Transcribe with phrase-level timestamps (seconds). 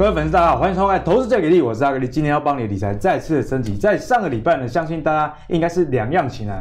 [0.00, 3.76] 各位粉丝，大家好，欢迎收看《投资最给力》，我是阿格力，今天要帮你理财再次的升级。
[3.76, 6.58] 在上个礼拜呢，相信大家应该是两样情啊。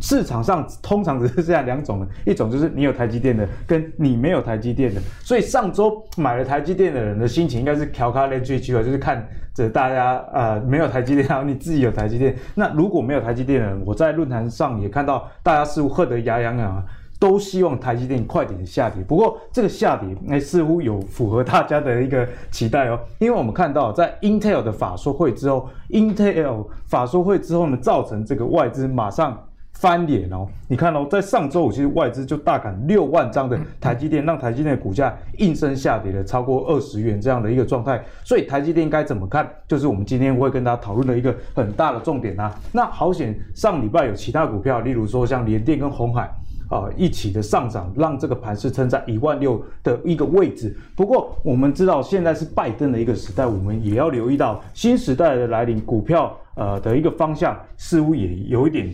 [0.00, 5.00] 市场上通常只是这样两种的，一种就是你有台积电的，跟你没有台积电的。
[5.24, 12.36] 所以上周买了台积电的人的心情应该是调侃连最久，就是看着大家呃没有台积电，然后你自己有台积电。
[12.54, 16.84] 那如果没有台积电的人，我在论坛上也看到大家似乎喝得牙痒痒啊。
[17.18, 29.36] 都希望台积电快点下跌，不过这个下跌哎，似乎有符合大家的一个期待哦，因为我们看到 在 Intel 的法说会之后，Intel 法说会之后呢，造成这个外资马上
[29.72, 30.46] 翻脸哦。
[30.68, 38.00] 你看哦，在上周五其实外资就大砍六万张的台积电，让台积电的股价应声下跌了超过二十元这样的一个状态。
[38.22, 42.54] 所以台积电该怎么看，就是我们今天会跟大家讨论的一个很大的重点啊。
[42.70, 46.30] 那好险，上礼拜有其他股票，例如说像联电跟鸿海。
[46.68, 50.76] 啊，一起的上涨，让这个盘势撑在一万六的一个位置。
[50.94, 58.92] 不过，我们知道现在是拜登的一个时代，我们也要留意到新时代的来临，股票呃的一个方向似乎也有一点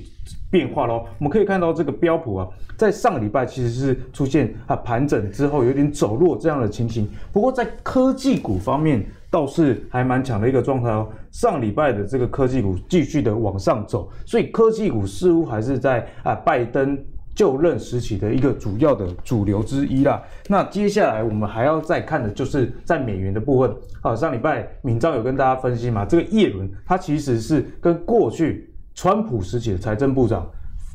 [0.51, 1.05] 变化喽。
[1.19, 7.09] 我们可以看到这个标普啊，在上个礼拜其实是出现啊盘整之后有点走弱这样的情形。
[7.33, 11.09] 不过，在科技股方面倒是还蛮强的一个状态哦。
[11.33, 16.97] 上礼拜的这个科技股继续的往上走，所以科技股似乎还是在啊拜登。
[17.35, 20.23] 就任时期的一个主要的主流之一啦。
[20.49, 23.75] 那接下来我们还要再看的就是在美元的部分。
[24.01, 30.49] 好，上礼拜闵漳有跟大家分析嘛，这个叶伦他其实是跟过去川普时期的财政部长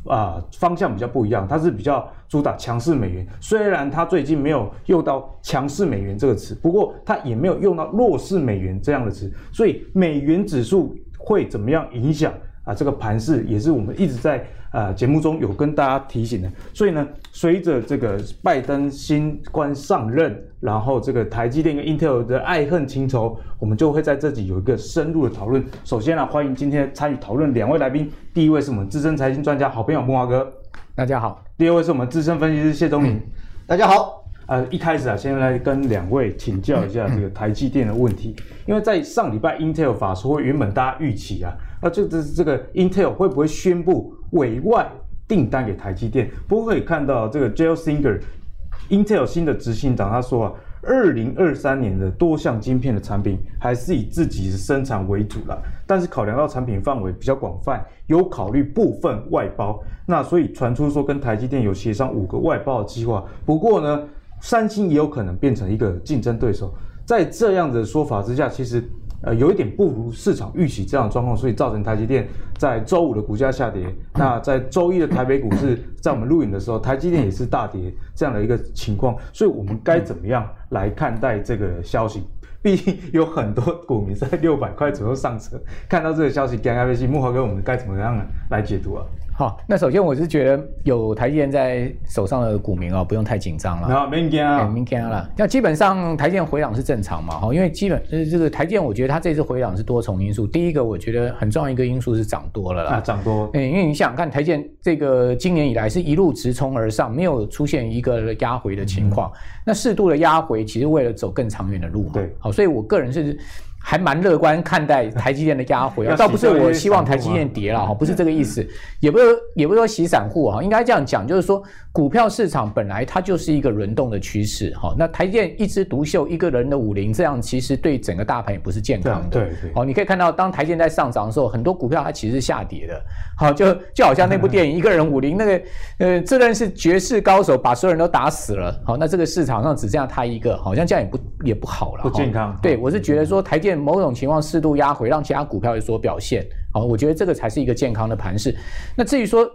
[0.06, 3.28] 啊方向比较不一样，他是比较主打强势美元。
[3.42, 9.30] 虽然他最近没有用到强势美元这个词，不过他也没有用到弱势美元这样的词。
[9.52, 12.32] 所以美元指数会怎么样影响
[12.70, 12.76] 啊？
[12.76, 14.46] 这个盘势也是我们一直在。
[14.72, 25.66] 啊，节目中有跟大家提醒的，所以呢，随着这个拜登新官上任，然后这个台积电跟 Intel 的爱恨情仇，我们就会在这里有一个深入的讨论。
[25.84, 30.48] 首先呢，欢迎今天参与讨论两位来宾，第一位是我们资深财经专家好朋友木华哥，
[30.94, 33.20] 大家好；第二位是我们资深分析师谢宗明，
[33.66, 34.24] 大家好。
[34.46, 38.36] 呃，一开始啊，先来跟两位请教一下这个台积电的问题，
[38.68, 41.54] 因为在上礼拜 Intel 法说会，原本大家预期啊。
[41.82, 44.90] 那这这这个 Intel 会不会宣布委外
[45.28, 46.30] 订单给台积电？
[46.48, 50.54] 不过可以看到这个 Jale Singer，Intel 新的执行长他说啊，
[50.84, 59.82] 二零二三年的多项晶片的产品还是以自己的生产为主了，但是考量到产品范围比较广泛，有考虑部分外包。
[60.06, 63.24] 那所以传出说跟台积电有协商五个外包的计划。
[63.46, 64.04] 不过呢，
[64.42, 66.74] 三星也有可能变成一个竞争对手。
[67.06, 68.84] 在这样的说法之下，其实。
[69.22, 73.94] 呃，有一点不如市场预期这样的状况，所以造成台积电在周五的股价下跌。
[74.14, 79.16] 那 在周一的台北股市，在我们录影的时候，台积电也是大跌这样的一个情况。
[79.34, 82.24] 所以我们该怎么样来看待这个消息？
[82.62, 85.58] 毕竟有很多股民在六百块左右上车，
[85.88, 87.10] 看到这个消息，尴尬悲心。
[87.10, 89.06] 慕驊哥，我们该怎么样来解读啊？
[89.40, 93.88] 好，那首先我是觉得有台积电在手上的股民啊，不用太紧张了。
[93.88, 95.30] 好，没惊啊，没惊了。
[95.38, 97.40] 那基本上台积电回档是正常嘛？
[97.40, 100.46] 哈，因为基本呃这个台积电，我觉得它这次回档是多重因素。
[100.46, 102.92] 第一个，我觉得很重要一个因素是涨多了啦。
[102.96, 103.50] 啊，涨多。
[103.54, 109.32] 嗯，因为你想看台积电这个今年以来是一路直冲而上，没有出现一个压回的情况。
[109.32, 112.12] 嗯、那适度的压回，其实为了走更长远的路嘛。
[112.16, 112.30] 对。
[112.40, 113.40] 好，所以我个人是。
[113.80, 118.66] 还蛮乐观看待台积电的压回啊，倒不是我希望台积电跌了哈，不是这个意思，
[119.00, 119.26] 也不是
[119.56, 124.94] 也不是说洗散户哈，应该这样讲，就是说股票市场本来它就是一个轮动的趋势哈。
[124.98, 129.40] 那台积电一枝独秀，一个人的武林，这样其实对整个大盘也不是健康的。
[129.40, 129.72] 对对。
[129.74, 133.02] 哦，你可以看到，当台积电在上涨的时候，很多股票它其实是下跌的。
[133.38, 135.62] 好，就就好像那部电影《一个人武林》，那个
[136.00, 138.78] 呃，这人是绝世高手，把所有人都打死了。
[138.86, 142.58] 好，那这个市场上只剩下他一个，好像这样也不也不好了，不健康。
[142.62, 146.46] 对，我是觉得说台积某种情况适度压回，让其他股票有所表现。
[146.74, 148.56] 好，我觉得这个才是一个健康的盘势。
[148.96, 149.50] 那至于说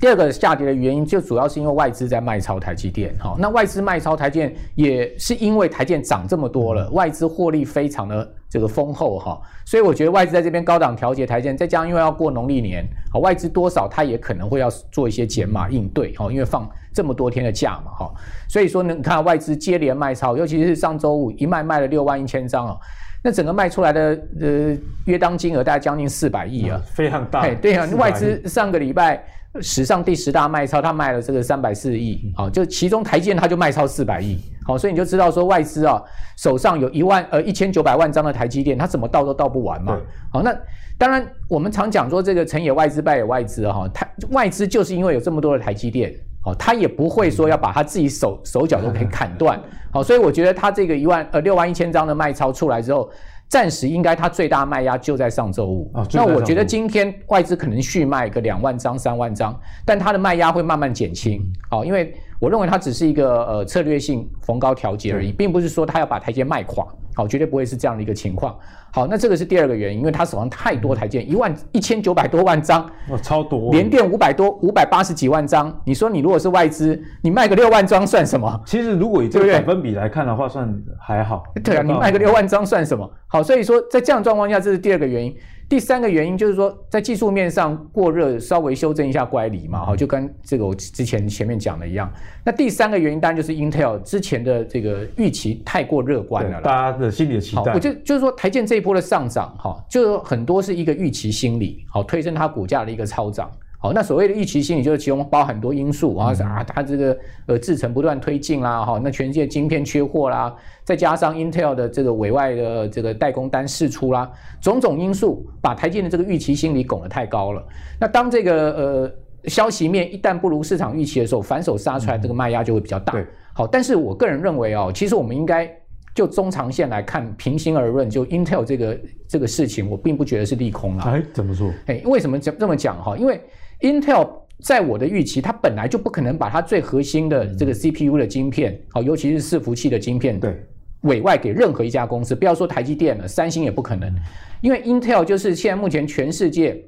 [0.00, 3.14] 第二个下跌的原因，就主要是因为外资在卖超台积电。
[3.18, 9.40] 好，那外资卖超台积电，也是因为台积电涨这么多了，外资获利非常的这个丰厚哈。
[9.66, 16.14] 所以我觉得外资在这边高档调节台积电，再加上因为要过农历年，好，外资多少它也可能会要做一些减码应对。
[16.14, 18.10] 哈，因为放这么多天的假嘛，哈。
[18.48, 22.76] 所以说呢，你看外资接连卖超，尤其是上周五一卖卖了六万一千张啊。
[23.22, 27.46] 那整个卖出来的呃约当金额大概将近四百亿啊，非常大。
[27.56, 29.22] 对啊，外资上个礼拜
[29.60, 36.00] 史上第十大卖超，他卖了这个三百四亿，好，就其中台积电他就卖超四百亿，好，所以你就知道说外资啊
[36.38, 39.98] 手上有一万呃一千九百万张的台积电，他怎么倒都倒不完嘛。
[40.32, 40.56] 好，那
[40.96, 46.14] 当然我们常讲说这个成也外资败也外资哈，台外资就是因为有这么多的台积电，
[46.44, 49.60] 哦，他也不会说要把他自己手手脚都给砍断，
[49.92, 53.10] 好，所以我觉得他这个一万呃六万一千张的卖超出来之后，
[53.46, 55.90] 暂时应该他最大卖压就在上周五。
[55.92, 59.54] 哦、那我觉得今天外资可能续卖个两万张、三万张，
[59.84, 61.42] 但它的卖压会慢慢减轻。
[61.68, 66.84] 好，因为我认为它只是一个呃策略性逢高调节而已，并不是说它要把台积卖垮。
[67.14, 68.56] 好，绝对不会是这样的一个情况。
[68.92, 73.70] 好，那这个是第二个原因，因为它手上太多台积，一万一千九百多万张，哇，超多！
[73.72, 75.76] 联电五百多，五百八十几万张。
[75.84, 78.60] 你说你如果是外资，你卖个六万张算什么？
[78.64, 81.42] 其实如果以这个百分比来看的话，算还好。
[81.62, 83.10] 对啊，你卖个六万张算什么？
[83.26, 85.36] 好，所以说在这样状况下，这是第二个原因。
[85.70, 92.12] 第三个原因就是说，在技术面上过热，稍微修正一下乖离嘛，哈，就跟这个我之前前面讲的一样。
[92.44, 97.72] 那第三个原因当然就是 Intel 之前的这个预期太过乐观了，大家的心理的期待。
[97.72, 103.48] 我就就是说，台建这一波的上涨，哈，就很多是一个预期心理，好推升它股价的一个超涨。
[103.82, 110.54] 好，那所谓的预期心理就是其中包很多因素啊，啊，它这个呃制程不断推进啦，哈，那全世界晶片缺货啦，
[110.84, 114.30] 再加上 Intel 的这个委外的这个代工单释出啦，
[114.60, 117.66] 种种因素把台积的这个预期心理拱得太高了。
[117.98, 119.12] 那当这个呃
[119.48, 123.14] 消息面一旦不如市场预期的时候，反手杀出来，这个卖压就会比较大。
[123.14, 125.66] 对，好，但是我个人认为哦，其实我们应该
[126.14, 131.04] 就中长线来看，平心而论，就 Intel 这个这个事情，我并不觉得是利空了。
[131.04, 131.70] 哎，怎么说？
[131.86, 133.16] 哎，为什么这这么讲哈？
[133.16, 133.40] 因为
[133.80, 134.28] Intel
[134.62, 140.62] 在我的预期，它本来就不可能把它最核心的这个 CPU 的晶片，好，尤其是伺服器的晶片，对，
[141.02, 144.14] 委外给任何一家公司，不要说台积电了，三星也不可能，
[144.60, 146.78] 因为 Intel 就是现在目前全世界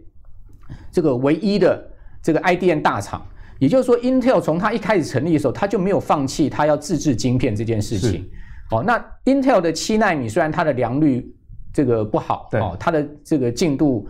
[0.91, 1.83] 这个唯一的
[2.23, 3.27] 这个 IDM 大厂，
[3.59, 8.29] 也就是说，Intel 从它一开始成立的时候，它就没有放弃它要自制晶片这件事情。
[8.69, 11.35] 好，那 Intel 的七纳米虽然它的良率
[11.73, 14.06] 这个不好，哦，它的这个进度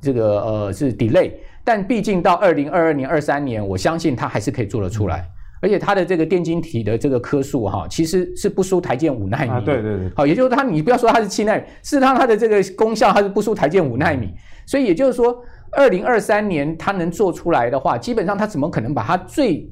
[0.00, 1.30] 这个呃是 delay。
[1.64, 5.24] 但毕竟到二零二二年、二三年，我相信它还是可以做得出来，
[5.60, 9.50] 而且它的这个电晶体的这个颗数哈，其实是不输台积五纳米。
[9.50, 10.10] 啊，对对对。
[10.16, 14.32] 好，也就是它，你不要说它是七纳米，事实上它的这个功效它是不输台积五纳米。
[14.66, 19.68] 所以也就是说，二零二三年它能做出来的话，基本上它怎么可能把它最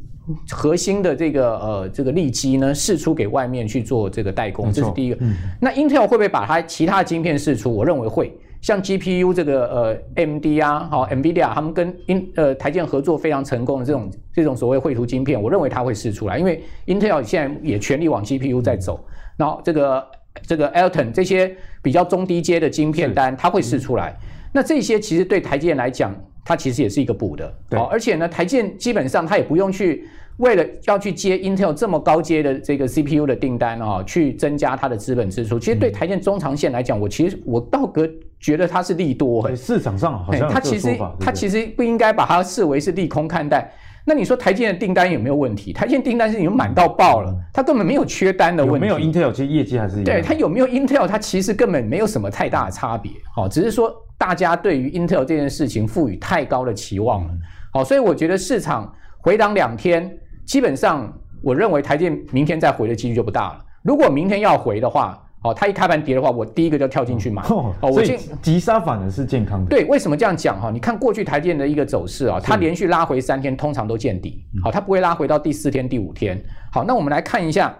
[0.48, 4.72] 核心的这个呃这个利基呢试出给外面去做这个代工？
[4.72, 5.16] 这是第一个。
[5.20, 5.34] 嗯。
[5.60, 7.74] 那 Intel 会不会把它其他的晶片试出？
[7.74, 8.32] 我认为会。
[8.60, 19.02] 像 GPU 这个呃 AMD 啊，好 NVIDIA 他们跟英呃台积合作非常成功的这种这种所谓绘图晶片，我认为它会试出来，因为 Intel 现在也全力往 GPU 在走，
[19.36, 20.06] 然后这个
[20.42, 24.14] 这个 Alton 这些比较中低阶的晶片单它会试出来，
[24.52, 26.14] 那这些其实对台积电来讲，
[26.44, 30.06] 它其实也是一个补的，好，而且呢台积电基本上它也不用去。
[30.40, 38.08] 为了要去接 Intel 这么高阶的这个 CPU 的订单啊，去增加它的资本支出，其实对台积电中长线来讲，我其实我倒个
[38.40, 39.54] 觉得它是利多。
[39.54, 43.70] 市场上好像它其实它其实不应该把它视为是利空看待。
[44.06, 45.74] 那你说台积电的订单有没有问题？
[45.74, 48.88] 台积电订单是已经满到爆了，它根本没有缺单的问题。
[48.88, 50.04] 有没有 Intel 其实业绩还是一样。
[50.04, 51.06] 对，它有没有 Intel？
[51.06, 53.12] 它其实根本没有什么太大的差别。
[53.34, 57.34] 好，只是说大家对于 Intel 这件事情赋予太高的期望了。
[57.74, 60.10] 好，所以我觉得市场回档两天。
[60.50, 61.08] 基本上，
[61.42, 63.64] 我认为台电明天再回的几率就不大了。
[63.82, 67.40] 如果明天要回的话，哦，它一开盘跌的话，我第一个就跳进去买。
[67.42, 69.70] 哦，我进急杀反而是健康的。
[69.70, 70.68] 对，为什么这样讲哈？
[70.72, 74.44] 你看过去台电的一个走势啊，它连续拉回三天，通常都见底。
[74.60, 76.36] 好，它不会拉回到第四天、第五天。
[76.72, 77.72] 好，那我们来看一下。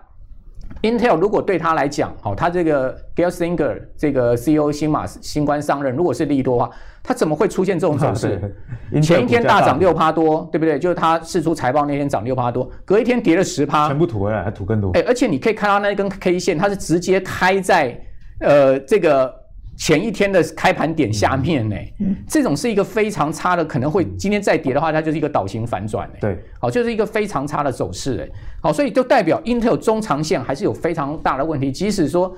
[0.83, 6.71] Intel 如果对他来讲，好，他这个 Gelsinger 这个 CEO 新马新官上任，如果是利多的话，
[7.03, 8.41] 他怎么会出现这种走势？
[9.03, 10.79] 前一天大涨六趴多，对不对？
[10.79, 14.91] 就是他试出财报那天涨六趴多，隔一天跌了十趴，全部吐回来，还吐更多。
[14.93, 18.01] 哎，而且你可以看到那根 K 线，它是直接开在
[18.41, 19.40] 呃这个。
[19.81, 21.75] 前一天的开盘点下面呢，
[22.29, 26.09] 这种是一个非常差的，可能会今天再跌的话，它就是一个倒型反转。
[26.21, 28.21] 对，好，就是一个非常差的走势。
[28.21, 28.29] 哎，
[28.61, 31.73] 好，所以就代表 Intel 中长线还是有非常大的问题。
[31.73, 32.29] 即使说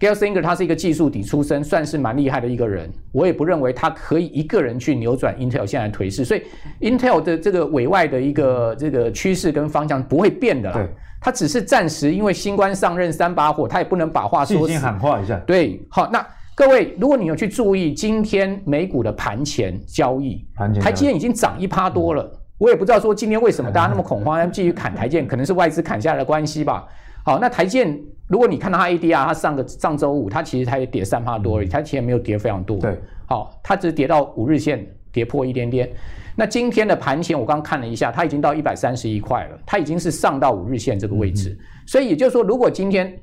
[0.00, 6.24] g a l s i n g e r 他是一个技术底出身，算是蛮厉害的一个人，我也不认为他可以一个人去扭转 Intel 现在的颓势。
[6.24, 6.42] 所以
[6.80, 10.72] Intel 的这个委外的一个这个趋势跟方向不会变的。
[10.72, 10.88] 对，
[11.20, 14.78] 他只是暂时因为新官上任三把火，他也不能把话说死。
[14.78, 15.38] 喊话一下。
[15.40, 16.26] 对，好，那。
[16.58, 22.28] 各位，如果你有去注意今天美股的盘前交易，盘前台积电已经涨一趴多了。
[22.58, 26.84] 我也不知道说今天为什么大家那么恐慌， 要继续砍台积电，可能是外资砍下来的关系吧。
[27.24, 32.76] 好，那台积电，如果你看到它 ADR，它上个上周五，它其实它也跌三趴多而已，它其实没有跌非常多。
[32.78, 35.88] 对，好，它只跌到五日线跌破一点点。
[36.34, 41.56] 那今天的盘前我刚刚看了一下，它已经到一百三十一块了，它已经是上到五日线这个位置。
[41.86, 43.16] 所以也就是说，如果今天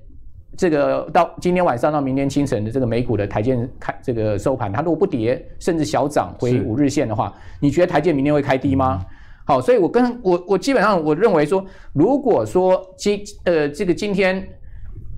[0.57, 9.05] 这个到今天晚上到明天清晨的这个美股的台建开这个收盘，它如果不跌，甚至小涨回五日线的话，你觉得台建明天会开低吗？
[9.45, 14.47] 好，所以我跟我我基本上我认为说，如果说今呃这个今天。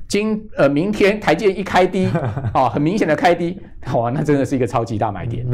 [0.08, 2.08] 今呃，明天台积电一开低，
[2.54, 3.58] 哦，很明显的开低，
[3.94, 5.46] 哇，那真的是一个超级大买点。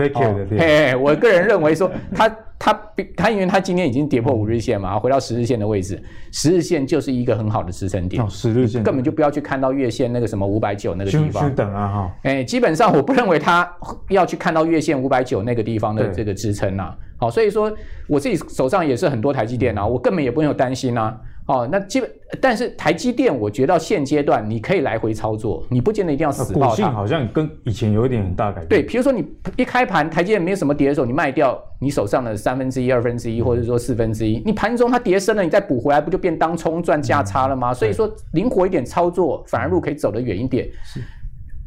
[1.02, 2.30] 我个人认为说， 它
[2.60, 2.82] 它
[3.18, 6.00] 它因为它今天已经跌破五日线嘛，回到十日线的位置，
[6.32, 8.22] 十日线就是一个很好的支撑点。
[8.22, 11.54] 哦，十日线根本就不要去看到月线那个什么五百九那个地方。
[11.56, 13.68] 等啊哈，哎，基本上我不认为它
[14.10, 16.94] 要去看到月线五百九那个地方的这个支撑呐。
[17.18, 17.76] 好，所以说
[18.08, 21.20] 我自己手上也是很多台积电啊，我根本也不用有担心啊。
[21.46, 22.10] 哦，那基本，
[22.40, 26.70] 但是台积电，我觉得到现阶段你可以来回操作，你不见得一定要死抱它。
[26.70, 28.68] 股性好像跟以前有一点很大改变。
[28.68, 29.26] 对，比如说你
[29.58, 37.72] 一开盘台积电没有什么跌的时候，你卖掉你手上的三分之一、二分之一，或者说四分之一，你盘中它跌深了，你再补回来，不就变当冲赚价差了吗？
[37.72, 40.68] 嗯、所以说灵活一点操作，反而路可以走得远一点。
[40.84, 41.02] 是。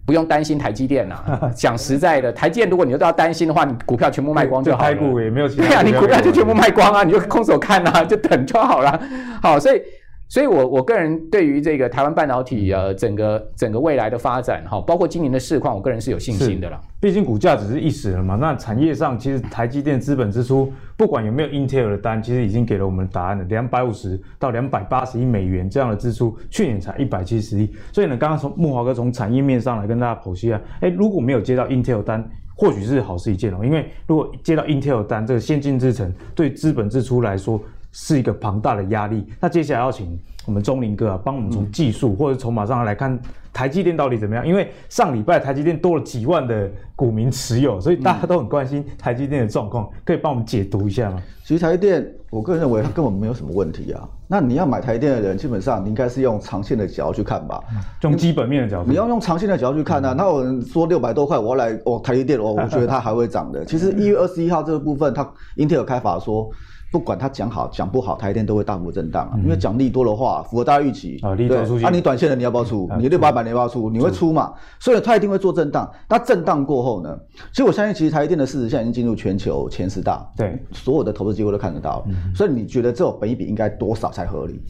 [0.06, 4.84] 不用担心台积电啊， 讲实在的，台积电如果你都要担心的话，你股票全部卖光就好了。
[4.84, 5.66] 台股也没有其他。
[5.66, 9.00] 对啊，你股票就全部卖光啊，你就空手看啊，就等就好了。
[9.42, 9.82] 好，所以。
[10.28, 16.80] 所以我，我我个人对于这个台湾半导体呃整个整个未来的发展哈，包括今年的市况，我个人是有信心的啦。
[17.00, 27.70] 毕竟股价只是一时了嘛，那产业上其实台积电资本支出，不管有没有 Intel 的单，其实已经给了我们答案了，两百五十到两百八十亿美元这样的支出，去年才一百七十亿。
[27.92, 37.60] 所以呢，刚刚从木华哥从产业面上来跟大家剖析啊，哎，如果没有接到 Intel 单，或许是好事一件哦，因为如果接到 Intel 单，这个先进制程对资本支出来说。
[37.98, 39.26] 是一个庞大的压力。
[39.40, 43.18] 那接下来要请我们钟林哥啊，帮我们从技术或者筹码上来看
[43.54, 44.46] 台积电到底怎么样？
[44.46, 51.22] 因为上礼拜台积电多了几万的股民持有，所以大家都很关心台积电的状况，可以帮我们解读一下吗？
[51.42, 54.06] 其实台积电，我个人认为它根本没有什么问题啊。
[54.28, 57.64] 那你要买台积电的人，基本上你应该是用长线的角度去看吧，
[58.02, 58.90] 用基本面的角度。
[58.90, 60.12] 你要用长线的角度去看啊。
[60.12, 63.64] 那有人说六百多块，我要来哦，台积电哦，我觉得它还会涨的。
[63.64, 65.26] 其实一月二十一号这个部分，它
[65.56, 66.50] Intel 开法说。
[66.92, 69.38] 不管他讲好讲不好，台积电都会大幅震荡啊！
[69.42, 72.88] 因为讲利多的话，符合大家预期啊，利多出现啊，你短线的你要不要出？
[72.98, 73.90] 你六八百你要不要出？
[73.90, 74.54] 你会出嘛？
[74.78, 75.90] 所以它一定会做震荡。
[76.08, 77.18] 那震荡过后呢？
[77.50, 82.06] 其实我相信，其实台积电的市值现在已经进入全球前十大，对，所有的投资机会都看得到。
[82.34, 84.62] 所以你觉得这种本益比应该多少才合理？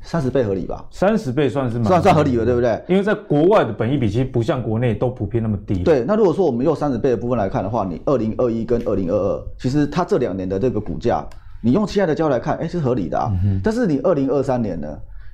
[0.00, 0.84] 三十倍合理吧？
[0.90, 2.82] 三十倍算是蛮算算合理了，对不对？
[2.88, 5.82] 因为在国外的本益比其实不像国内都普遍那么低。
[5.82, 11.26] 对，那如果说我们用三十倍的部分来看的话，你二零二一跟二零二二，其实它这两年的这个股价。
[11.64, 13.32] 你用现在的角度来看，哎、欸，是合理的啊。
[13.42, 14.86] 嗯、但是你二零二三年呢？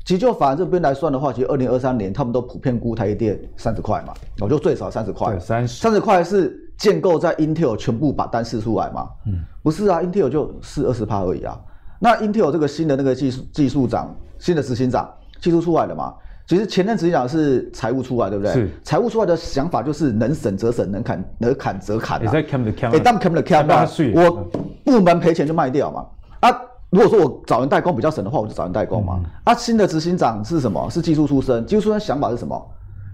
[0.05, 5.39] 其实就反而这边来算的话，其实二零二三年他们都普遍估台积电三十块嘛，我就最少三十块。
[5.41, 5.81] 三十。
[5.83, 9.09] 三十块是建构在 Intel 全部把单释出来嘛？
[9.27, 9.41] 嗯。
[9.63, 11.59] 不是啊，Intel 就四二十趴而已啊。
[11.99, 15.09] 那 Intel 这个新的那个技术技术长，新的执行长
[15.41, 16.15] 技术出来了嘛？
[16.47, 18.53] 其实前任执行长是财务出来，对不对？
[18.55, 18.71] 是。
[18.83, 22.21] 财务出来的想法就是能省则省，能砍能砍则砍。
[22.23, 22.91] 你在 cam 的 cam。
[22.91, 24.51] 哎，当 cam 的 cam 啊，我
[24.83, 26.07] 部门赔钱就卖掉嘛。
[26.41, 26.51] 啊，
[26.91, 29.21] 如果说我找人代工比较省的话，我就找人代工嘛。
[29.23, 30.89] 嗯、啊，新的执行长是什么？
[30.91, 32.71] 是技术出身，技术出身想法是什么？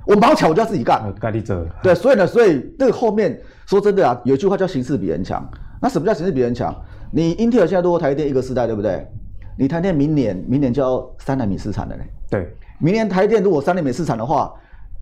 [0.06, 1.12] 我毛巧，我就要自己干。
[1.21, 1.66] 干你这。
[1.83, 5.45] 对，所以呢，所以这个后面说真的啊，有一句话叫形势比人强。
[5.83, 6.75] 那什么叫形势比人强？
[7.11, 9.06] 你英特尔现在落后台积电一个世代，对不对？
[9.59, 12.04] 你台积电明年明年就要三纳米市产了嘞。
[12.30, 14.52] 对，明年台积电如果三纳米市产的话，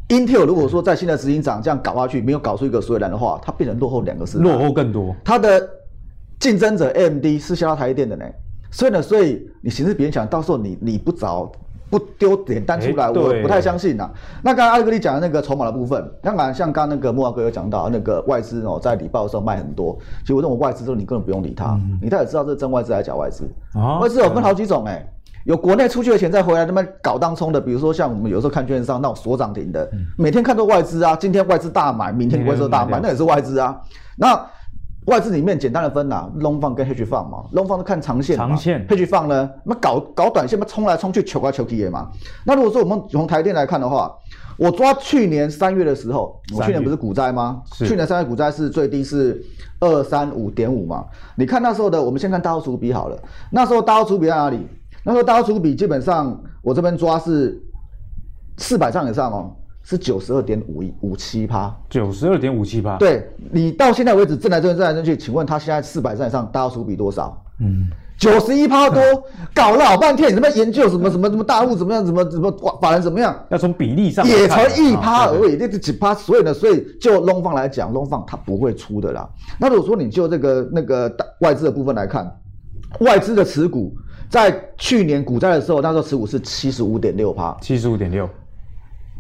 [0.08, 5.14] 英特尔如果说在新的执行长这样搞下去，没有搞出一个所以然的话，它变成落后两个世代，落后更多。
[5.22, 5.68] 它的。
[6.44, 8.24] 竞争者 AMD 是下到台积电的呢，
[8.70, 11.50] 所以呢，所以你形势比人强，到时候你你不找
[11.88, 14.10] 不丢点单出来，欸、我不太相信呐。
[14.42, 23.48] 那刚刚阿力哥你讲的那个筹码的部分，当然像刚刚那个慕驊哥有讲到那个外资哦，在礼报的时候卖很多，其实我认为外资之后你根本不用理它，嗯、你大概知道这是真外资还是假外资。
[23.74, 25.08] 哦、外资有分好几种哎、欸，
[25.46, 33.80] 有国内出去的钱再回来那么搞当冲的，比如说像我们有时候看券商那种锁涨停的，嗯、每天看到外资啊，今天外资大买，明天外资大买，那也是外资啊，
[34.18, 34.38] 那。
[35.06, 42.10] 外资里面简单的分呐、啊，long fund 跟 hedge fund 嘛，long fund 是看长线，长线，hedge fund 呢，那搞搞短线嘛，冲来冲去，求来求去的嘛。
[42.44, 44.10] 那如果说我们从台电来看的话，
[44.56, 47.62] 我抓去年三月的时候，我去年不是股灾吗？
[47.72, 49.44] 去年三月股灾是最低是
[49.80, 51.04] 二三五点五嘛。
[51.36, 53.18] 你看那时候的，我们先看大户持股比好了。
[53.50, 54.66] 那时候大户持股比在哪里？
[55.04, 57.62] 那时候大户持股比基本上我这边抓是
[58.56, 59.54] 四百张以上哦。
[59.84, 62.96] 是九十二点五一五七趴，九十二点五七趴。
[62.96, 67.38] 对，你到现在为止，震来震去，震来震去，请问他现在四百站以上，大户持股比多少？
[67.60, 67.86] 嗯，
[68.18, 69.02] 九十一趴多，
[69.54, 72.50] 搞了老半天，你他妈研究什么什么什么大户怎么样，怎么怎么
[72.80, 73.38] 法人怎么样？
[73.50, 79.28] 要从比例上，也才一趴而已，这这几趴，所以呢，所以就 long 方来讲，long 方它不会出的啦。
[79.60, 82.34] 那如果说你就这个那个外资的部分来看，
[83.00, 83.94] 外资的持股
[84.30, 88.26] 在去年股灾的时候，那时候持股是七十五点六趴，七十五点六。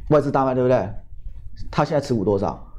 [0.08, 0.88] 外资大卖对不对？
[1.70, 2.73] 他现在持股多少？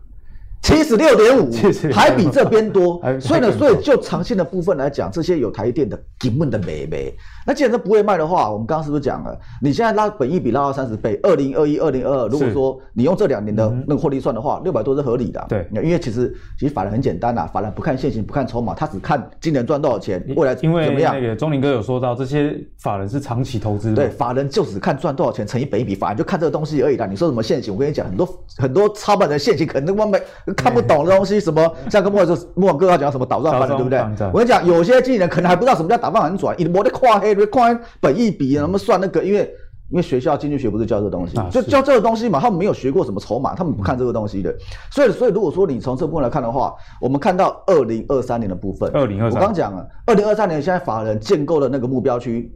[0.65, 7.13] 七十六点五，76.5 还比这边多，所以呢，所以就长线的部分来讲，这些有台积电的根本的美眉。
[7.45, 9.39] 那既然都不会卖的话，我们刚刚是不是讲了？
[9.61, 15.45] 你现在拉本益比拉到三十倍，二零二一、二零二二，如果说你用这两年的那个获利算的话，六百多是合理的啊。
[15.47, 21.15] 对，因为其实其实法人很简单呐，法人不看现行，不看筹码，他只看今年赚多少钱，未来怎么样。
[21.15, 23.95] 因为那个钟林哥有说到，这些法人是长期投资的。
[23.95, 27.05] 对，法人就只看赚多少钱乘以本益比，法人就看这个东西而已啦。
[27.05, 27.71] 你说什么现行？
[27.71, 30.19] 我跟你讲，很多很多操盘的现行可能根本没
[30.55, 33.99] 看不懂的东西，什么像跟莫说莫哥要讲什么倒转反转，对不对？
[34.33, 38.15] 我跟你讲，有些经纪人可能还不知道什么叫打反转，你没得跨黑，跨本。
[38.15, 39.41] 一笔那么算那个，因为
[39.89, 44.55] 因为学校经济学不是教这个东西，啊、就教这个东西嘛，他们没有学过什么筹码，他们不看这个东西的，
[44.89, 52.49] 所以所以如果说你从这部分来看的话，我们看到二零二三年的部分，二零二三，我刚讲了，二零二三年现在法人建构的那个目标区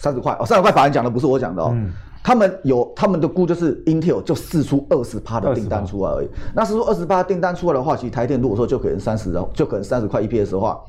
[0.00, 1.92] 三十块哦，三十块法人讲的不是我讲的哦，嗯、
[2.24, 10.80] 他们有他们的估就是 Intel 就释出二十趴的订单出来而已，那试出二十趴订单出来的话，其实台电如果说就可能三十，就可能三十块 EPS 的话，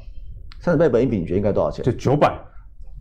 [0.62, 1.84] 三十倍本益比你觉得应该多少钱？
[1.84, 2.34] 就九百。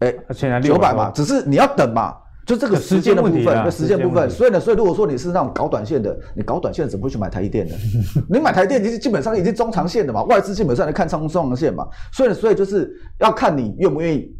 [0.00, 4.28] 哎，现在九百嘛，只是你要等嘛，就这个时间的部分，那时间部分。
[4.28, 7.74] 所以呢，所以如果说你是那种搞短线的，你搞短线怎么会去买台积电呢？
[8.28, 11.86] 你买台积电，你是基本上已经中长线的嘛，外资基本上来看中中长线嘛。
[12.12, 14.34] 所以呢，所以就是要看你愿不愿意。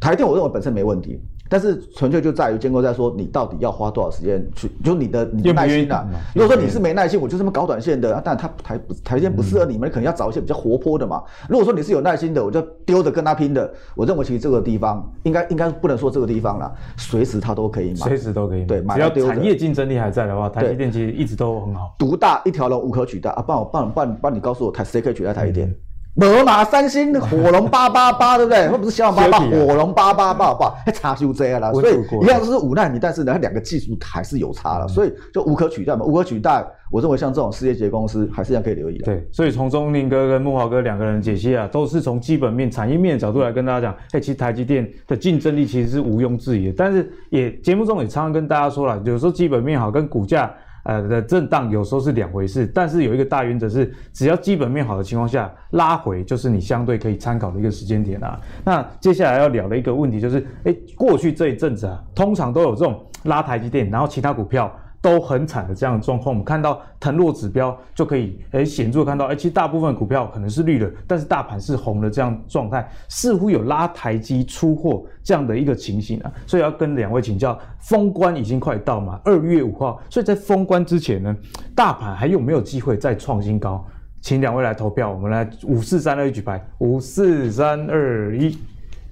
[0.00, 1.20] 台电我认为本身没问题。
[1.52, 6.06] 但是纯粹就在于建构在说，你到底要花多少时间去，就你的你的耐心啊。
[6.32, 11.24] 如果说你是没耐心，我就这么搞短线的，但他台不台积电不适合你们，可能要找一些比较活泼的嘛。
[11.48, 13.68] 如果说你是有耐心的，我就丢着跟他拼的。
[13.96, 18.94] 我认为其实这个地方应该应该不能说这个地方啦，随时他都可以买，随时都可以买。
[18.94, 21.96] 对，只要产业竞争力还在的话，台积电其实一直都很好。
[21.98, 23.42] 独大一条龙无可取代啊！
[23.44, 25.74] 帮我帮帮帮你告诉我，台谁可以取代台积电？
[26.14, 28.68] 没嘛，三星火龙八八八，对不对？
[28.68, 30.76] 或不是骁龙八八，火龙八八八，好不好？
[30.84, 31.72] 还差修这样了。
[31.72, 36.04] 所以一样都是五纳米，但是呢，它两个技术还是有差了，所以就无可取代嘛。
[36.04, 39.04] 无可取代，我认为像这种世界级公司，还是一样可以留意的。
[39.04, 46.74] 对，所以从钟林哥跟慕驊哥两个人解析啊，都是从基本面、产业面的角度来跟大家讲，哎，其实台积电的竞争力其实是毋庸置疑的。
[46.76, 50.52] 但是也节目中也常常跟大家说了，有时候基本面好跟股价。
[50.84, 58.40] 呃的震荡有时候是两回事，但是有一个大原则是，只要基本面好的情况下，拉回就是你相对可以参考的一个时间点啊。
[58.64, 64.70] 那接下来要聊的一个问题就是，哎，过去这一阵子啊，通常都有这种拉台积电，然后其他股票。
[65.02, 81.34] 都很惨的这样的状况，我们看到腾落指标就可以诶显著看到，诶其实大部分股票可能是绿的，但是大盘是红的这样状态，似乎有拉台积出货这样的一个情形啊，所以要跟两位请教，封关已经快到嘛，二月五号，所以在封关之前呢，
[81.74, 83.82] 大盘还有没有机会再创新高？
[84.20, 88.58] 请两位来投票，我们来五四三二一举牌，五四三二一，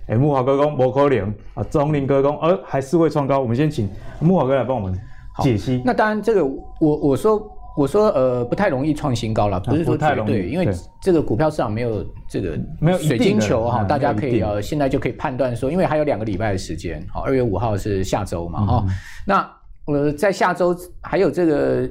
[0.08, 1.24] 诶木华哥公不可怜
[1.54, 3.88] 啊，钟林哥公呃还是会创高，我们先请
[4.20, 4.94] 木华哥来帮我们。
[5.42, 5.82] 解析。
[5.84, 10.68] 那当然，这个我我说我说呃不太容易创新高了，不是说太容易，因为
[11.02, 18.84] 这个股票市场没有这个没有水晶球哈，大家可以呃现在就可以判断说，因为还有两个礼拜的时间，好，二月五号是下周嘛哈，
[19.26, 19.50] 那
[19.86, 21.90] 呃在下周还有这个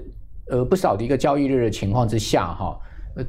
[0.51, 2.77] 呃不少的一个交易日的情况之下哈。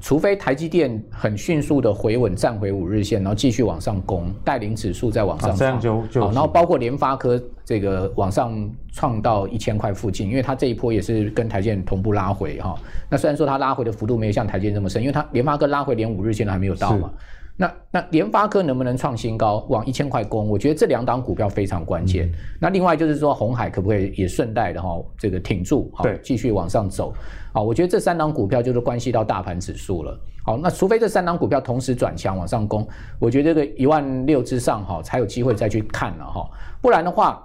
[0.03, 6.31] 除非台积电很迅速的回稳，站回五日线，然后继续往上攻，带领指数再往上，啊，这样就就好。
[6.31, 12.75] 然后包括联发科这个往上创到一千块附近，因为它这一波也是跟台积电同步拉回哈。
[13.11, 17.11] 那虽然说它拉回的幅度没有像台积电这么深，因为它联发科拉回连五日线都还没有到嘛。
[17.59, 20.49] 那那联发科能不能创新高，往一千块攻？
[20.49, 22.27] 我觉得这两档股票非常关键。
[22.29, 27.13] 嗯、那另外就是说，红海可不可以也顺带的哈，这个挺住，好，继续往上走。
[27.53, 30.19] 好，我觉得这三档股票就是关系到大盘指数了。
[30.43, 36.49] 好，那除非这三档股票同时转强往上攻，我觉得这个一万六之上哈才有机会再去看了哈，
[36.81, 37.45] 不然的话。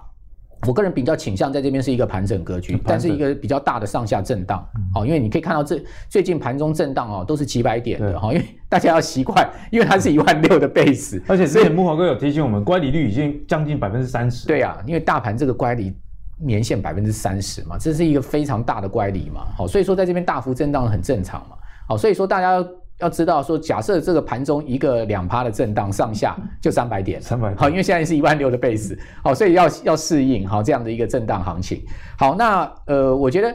[0.66, 14.46] 我个人比较倾向在这边是一个盘整格局，但是一个比较大的上下震荡，好，因为你可以看到这最近盘中震荡哦，都是几百点的哈，因为大家要习惯，因为它是一万六的 base，而且之前木华哥有提醒我们，乖离率已经将近百分之三十。
[14.46, 15.94] 对啊，因为大盘这个乖离
[16.38, 21.56] 年限百分之三十嘛，这是一个非常大的乖离嘛，好，所以说在这边大幅震荡很正常嘛，
[21.88, 22.66] 好，所以说大家。
[23.00, 31.82] 要知道说，假设这个盘中一个两趴的震荡上下就三百点，三百好，因为现在是一万六的 base，好，所以要要适应好这样的一个震荡行情。
[32.16, 33.52] 好，那呃，我觉得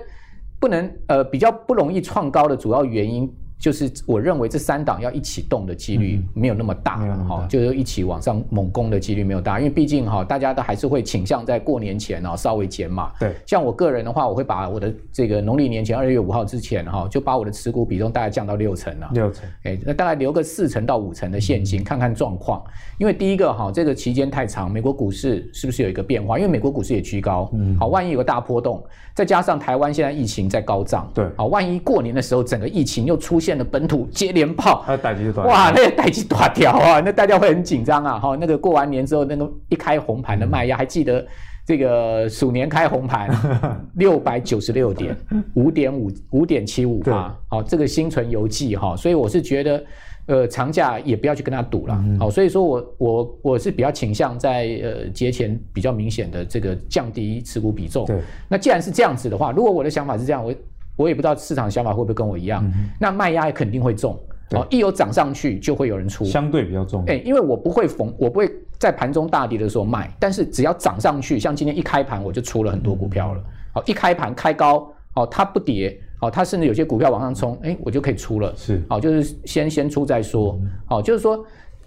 [0.60, 13.12] 不能呃比较不容易创高的主要原因，就是我认为这三档要一起动的几率没有那么大，哈，就是一起往上猛攻的几率没有大，因为毕竟哈，大家都还是会倾向在过年前啊稍微减码。
[13.20, 19.10] 对，像我个人的话，我会把我的这个农历年前二月五号之前哈，就把我的持股比重大概降到六成了。
[19.14, 22.64] 六成，哎，那大概留个四成到五成的现金，看看状况。
[22.98, 26.40] 因为第一个哈，这个期间太长，美国股市是不是有一个变化？
[26.40, 28.82] 因为美国股市也居高，嗯，好，万一有个大波动，
[29.14, 41.26] 再加上台湾现在疫情在高涨，对，好，万一过年的时候整个疫情又出现了本土接连爆，它代志哇，那个代志大条啊，那大家会很紧张啊，哈，那个过完年之后，那个一开红盘的卖压，还记得
[41.66, 43.30] 这个鼠年开红盘
[43.96, 45.16] 六百九十六点
[45.54, 49.84] 五点五五点七五八，好，这个心存犹记哈，所以我是觉得，
[50.26, 60.54] 呃，长假也不要去跟他赌了，好，所以说我我我是比较倾向在呃节前比较明显的这个降低持股比重，对，那既然是这样子的话，如果我的想法是这样，我。
[61.00, 64.20] 我也不知道市场想法会不会跟我一样，嗯、那卖压也肯定会重
[64.52, 64.68] 哦。
[64.70, 67.06] 一有涨上去，就会有人出，相对比较重。
[67.08, 73.42] 哎，因为我不会逢，我不会在盘中大跌的时候卖，但是只要涨上去，像今天一开盘我就出了很多股票了。
[73.74, 78.54] 好、嗯，一开盘开高，哦，它不跌，哦，它甚至有些股票往上冲，哎，我就可以出了。
[78.58, 80.60] 是，哦，就是先先出再说。
[80.86, 81.42] 好、嗯，就是说，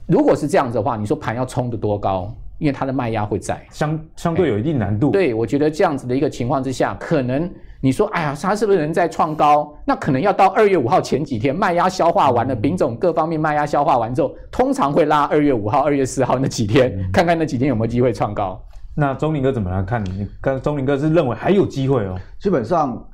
[0.07, 2.35] 如果是这样子的话，你说盘要冲得多高？
[2.59, 5.11] 因为它的卖压会在，相相对有一定难度。
[5.11, 7.51] 对，我觉得这样子的一个情况之下，可能。
[7.85, 9.77] 你说，哎呀，它是不是能再创高？
[9.85, 18.63] 那可能要到二月五号前几天卖压消化完了，丙种各方面卖压消化完之后，通常会拉二月五号、二月四号那几天，嗯、看看那几天有没有机会创高。
[18.95, 20.05] 那钟林哥怎么来看？
[20.05, 22.17] 你刚钟林哥是认为还有机会哦。
[22.39, 23.05] 基本上，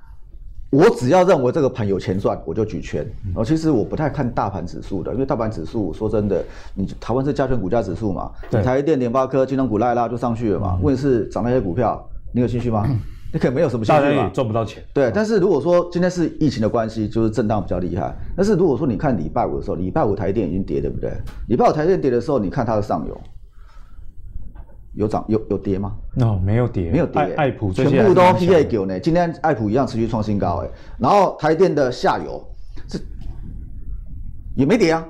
[0.70, 3.02] 我只要认为这个盘有钱赚，我就举拳。
[3.28, 10.78] 然后、嗯、其实我不太看大盘指数的，因为大盘指数说真的，你台湾是加权股价指数嘛，对台积电、联发科、金融股拉一拉就上去了嘛。
[10.82, 12.86] 问题、嗯、是涨那些股票，你有兴趣吗？
[13.30, 14.82] 嗯你可能没有什么兴趣嘛，赚不到钱。
[14.94, 18.16] 对，但是如果说今天是疫情的关系，就是震荡比较厉害。
[18.34, 21.12] 但是如果说你看礼拜五的时候，礼拜五台电已经跌，对不对？
[21.48, 23.20] 礼拜五台电跌的时候，你看它的上游
[24.94, 27.20] 有涨有有跌吗？No，没有跌，没有跌。
[27.36, 28.98] 爱普全部都 PA 九呢。
[28.98, 30.70] 今天爱普一样持续创新高哎。
[30.98, 32.42] 然后台电的下游
[32.88, 32.98] 是
[34.56, 35.06] 也没跌啊，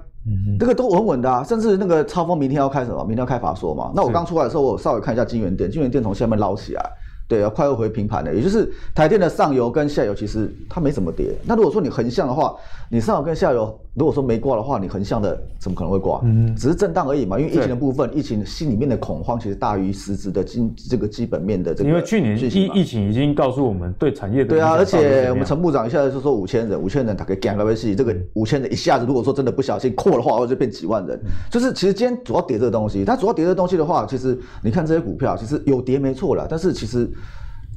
[0.58, 1.44] 这个都稳稳的啊。
[1.44, 2.98] 甚至那个超锋明天要开什么？
[3.04, 3.92] 明天要开法说嘛。
[3.94, 6.82] 那我刚出来的时候，我稍微看一下晶圆电，晶圆电从下面捞起来。
[7.28, 11.36] 对要，快要回平盘了，也就是台电的上游跟下游其实它没怎么跌。
[11.44, 12.56] 那如果说你横向的话，
[12.90, 16.20] 你上游跟下游如果说没挂的话，你横向的怎么可能会挂？
[16.22, 17.38] 嗯，只是震荡而已嘛。
[17.38, 21.90] 因为疫情的部分，疫情心里面的恐慌其实大于实质的基这个基本面的这个。
[21.90, 24.50] 因为去年疫疫情已经告诉我们对产业的。
[24.50, 31.16] 对啊，而且我们陈部长一下子就说五千人，五千人打个 g a m 这个五千人一下子如果说真的不小心扩的话，或者变几万人。
[31.24, 37.10] 嗯、就是其实今天主要跌这个东西，它主要跌这个东西的话，其实你看这些股票其实有跌没错了，但是其实。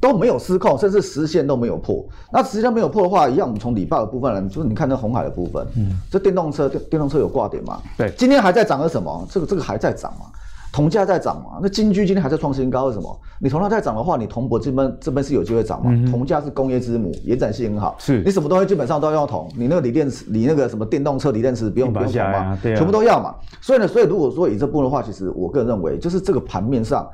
[0.02, 2.04] 都没有失控，甚至实线都没有破。
[2.32, 7.80] 那实际上没有破的话，一样我们从礼拜的部分来，就是你看那红海的部分，嗯，这电动车电电动车有挂点嘛？
[7.96, 9.24] 对，今天还在涨的什么？
[9.30, 10.26] 这个这个还在涨嘛？
[10.72, 11.60] 铜价在涨嘛？
[11.62, 13.16] 那金居今天还在创新高，为什么？
[13.38, 15.92] 你铜价在涨的话，你铜箔这边这边是有机会涨嘛？
[16.10, 17.94] 铜价、嗯、是工业之母，延展性很好。
[18.00, 22.38] 是，你什么东西基本上都要用铜，你那个锂电池，你那个什么电动车锂电池不用不用铜嘛？
[22.38, 23.36] 啊、全部都要嘛。
[23.60, 27.08] 所以呢，所以如果说以这部分的话，其实我个人认为，就是这个盘面上。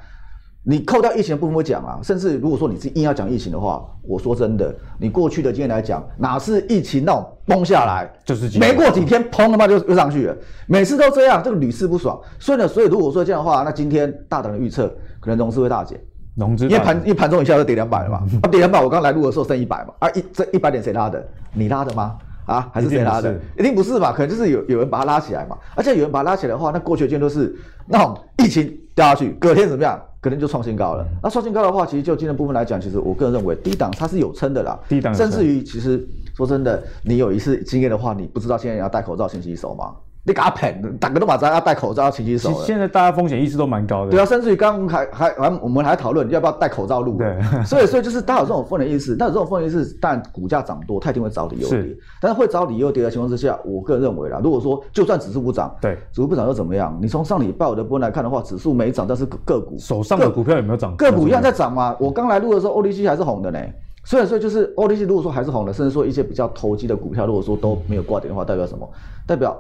[0.65, 12.21] 你扣掉疫情的部分不讲啊，甚至如果说你是硬要讲疫情的话，我说真的，你过去的经验来讲，哪是疫情那种崩下来，就是没过几天砰他妈就又上去了，每次都这样，这个屡试不爽。
[12.39, 14.89] 所以呢，所以如果说这样的话，那今天大胆的预测，
[15.21, 15.99] 可能融资会大减，
[16.37, 21.27] 融资，因为盘一盘中一下就跌两百了嘛，啊跌两百，我刚来录的时候剩一百嘛，啊一这一百点谁拉的？
[21.55, 22.19] 你拉的吗？
[22.45, 23.35] 啊还是谁拉的？
[23.59, 24.13] 一定不是吧？
[24.13, 27.55] 可能就是有有人把它拉起来嘛，而且有人把它拉起来的话，那过去的经验都是
[27.87, 29.99] 那种疫情掉下去，隔天怎么样？
[30.21, 31.07] 可能就创新高了。
[31.23, 34.79] 那创新高的话，其实就今天部分来讲，其实我个人认为低档它是有撑的啦。
[34.89, 39.95] 低档，甚至于其实说真的，你有一次经验的话，你不知道现在要戴口罩、勤洗手吗？
[40.29, 42.53] 你给他喷，大家都把咱要戴口罩、要勤洗手。
[42.63, 44.11] 现在大家风险意识都蛮高的。
[44.11, 47.17] 对啊，甚至于刚刚还还还我们还讨论要不要戴口罩录。
[47.17, 47.39] 对。
[47.65, 51.79] 所以所以就是大家有这种风险意识，但有这种风险意识，但股价涨多，它一定会找理由跌。
[51.79, 51.99] 是。
[52.21, 56.97] 但是会找理由跌的情况之下，我个人认为啦，如果说就算指数不涨，对，指数不涨又怎么样？
[57.01, 60.95] 你从上礼拜我的波来看的话，指数没涨，但是个股手上的股票有没有涨？
[60.97, 61.97] 个股一样在涨嘛。
[61.99, 63.59] 我刚来录的时候，OTC 还是红的呢。
[64.05, 68.89] 所以说就是 OTC 如果说还是红的，甚至说一些比较投机的股票，如果说都没有挂点的话，代表什么？
[69.27, 69.57] 代表。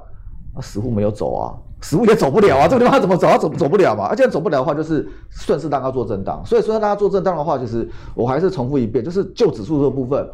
[0.60, 3.28] 实户没有走啊，实户也走不了啊，这个地方怎么走？
[3.28, 4.06] 啊走走不了嘛。
[4.06, 6.42] 而且走不了的话，就是顺势让它做震荡。
[6.44, 10.28] 所以说，让它做震荡的话，就是我还是重复一遍，就是就指数这个部分，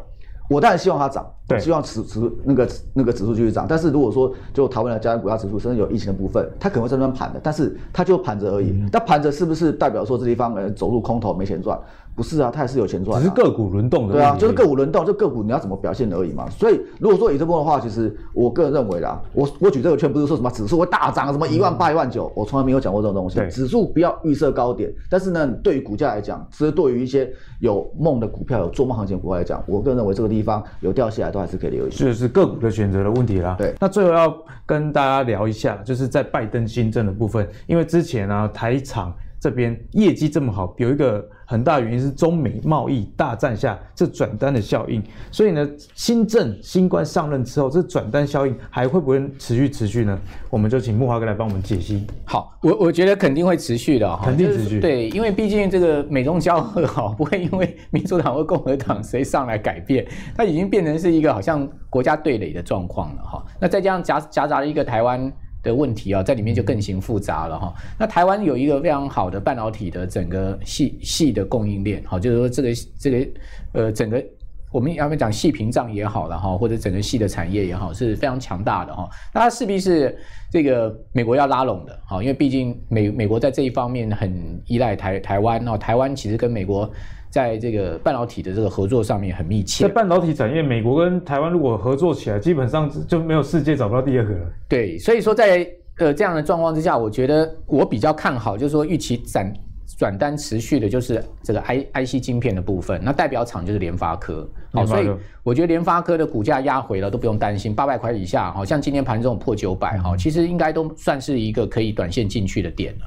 [0.49, 3.65] 我当然希望它涨，对，希望指指那个那个指数继续涨。
[3.67, 8.73] 但是如果说就台湾的加权股价指数，甚至有疫情的部分，它可能会在那边盘的，但是它就盘着而已。
[8.91, 11.79] 那盘着是不是代表说这地方呃走入空头没钱赚？
[12.15, 14.13] 不是啊，它也是有钱赚、啊，只是个股轮动的。
[14.13, 16.49] 对啊，就是个股轮动，就个股你要怎么表现而已嘛。
[16.49, 23.39] 所以如果说以这波的话，其实我个人认为啦，我我举这个券不是说什么指数会大涨，什么一万八、一万九，我从来没有讲过这种东西。
[23.49, 31.89] 指数不要预设高点，但是呢，对于股价来讲，其实对于一些有梦的股票、有做梦行情股票来讲，我个人认为这个地方有掉下来都还是可以留意。
[31.89, 33.55] 就是个股的选择的问题啦。
[33.57, 34.33] 对，那最后要
[34.65, 39.13] 跟大家聊一下，就是在拜登新政的部分，因为之前呢、啊，台厂
[39.45, 41.23] 这边业绩这么好，有一个。
[41.47, 50.19] 很大原因是中美贸易大战下这转单的效应，所以呢，新政新官上任之后，这转单效应还会不会持续持续呢？
[50.49, 52.03] 我们就请木华哥来帮我们解析。
[52.25, 54.79] 好，我我觉得肯定会持续的，肯定持续。
[54.79, 60.03] 对，因为毕竟这个美中交恶哈，不会因为民主党或共和党谁上来改变，
[60.35, 63.45] 它已经变成是一个好像国家对垒的状况了哈。
[63.61, 65.31] 那再加上夹夹杂了一个台湾。
[65.65, 67.73] 的问题啊，在里面就更形复杂了哈。
[67.99, 73.27] 那台湾有一个非常好的半导体的整个系系的供应链，哈，就是说这个这个
[73.73, 74.23] 呃整个
[74.71, 79.09] 我们要不要讲细屏障也好了哈，或者整个细的产业也好，是非常强大的哈。
[79.33, 80.17] 那它势必是
[80.51, 86.89] 这个美国要拉拢的哈，因为毕竟美美国在这一方面很依赖台台湾哦，台湾其实跟美国。
[87.35, 89.85] 在这个半导体的这个合作上面很密切。
[89.85, 94.51] 在半导体产业，美国跟台湾如果合作起来，基本上就没有世界找不到第二个了。
[94.69, 99.53] 对，所以说在呃这样的状况之下，我觉得我比较看好，就是说预期转
[99.97, 103.01] 转单持续的，就是这个 I I C 晶片的部分。
[103.03, 104.49] 那代表厂就是联发科。
[104.71, 105.09] 好，所以
[105.43, 113.05] 我觉得联发科的股价压回了都不用担心，八百块以下，好像今天盘中破九百，哈，其实应该都算是一个可以短线进去的点了。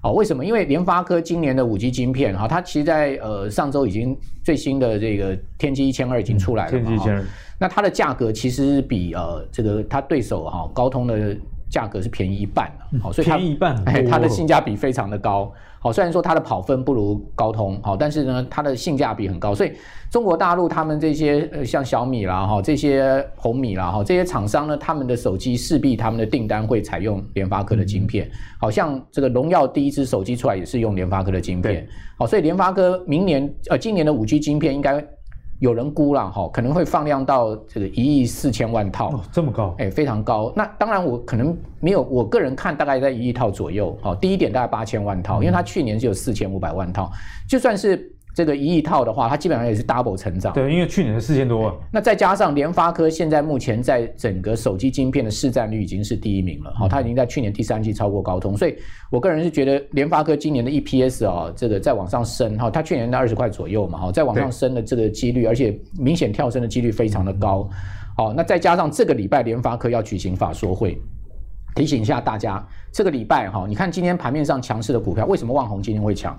[0.00, 0.44] 好，为什么？
[0.44, 7.24] 因为联发科今年的五 G 晶片，哈，它其实在呃上周已经最新的这个天玑一千二已经出来了，天玑一千二，
[7.58, 11.36] 那它的价格其实比呃这个它对手哈高通的
[11.68, 15.52] 价格是便宜一半的，好，所以它便宜一半，哎，它的性价比非常的高。
[15.80, 19.72] 好，虽然说它的跑分不如高通，好，但是呢，它的性价比很高，所以
[20.10, 28.28] 中国大陆他们这些呃像小米啦哈，这些红米啦哈，这些厂商呢，他们的手机势必他们的订单会采用联发科的晶片，
[28.60, 31.86] 好像这个荣耀第一支手机出来也是用联发科的晶片，
[32.18, 35.04] 好，所以联发科明年呃今年的五 G 晶片应该。
[35.58, 40.52] 有人估了哈，可能会放量到这个一亿四千万套，哦，这么高，哎，非常高。
[40.54, 43.96] 那当然，我可能没有，我个人看大概在一亿套左右。
[44.00, 47.10] 好，第一点大概八千万套，因为它去年就有四千五百万套，
[47.48, 48.14] 就算是。
[48.38, 50.52] 这个一亿套的话，它基本上也是 double 成长。
[50.52, 51.74] 对，因为去年的四千多万。
[51.92, 58.76] 那再加上联发科现在目前在整个手机晶片的市占率已经是第一名了，好、嗯，它已经在去年第三季超过高通，所以
[59.10, 67.68] 我个人是觉得联发科今年的 EPS 啊，这个再往上升哈，它去年在二十块左右嘛，哈，再往上升的这个几率，而且明显跳升的几率非常的高。
[68.16, 70.96] 好，那再加上这个礼拜联发科要举行法说会，
[71.74, 76.38] 提醒一下大家，这个礼拜哈，你看今天盘面上强势的股票，为什么万宏今天会强？